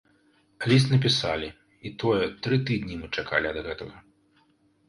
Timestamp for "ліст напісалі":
0.71-1.49